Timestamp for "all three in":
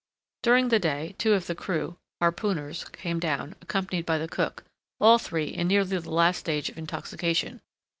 4.99-5.67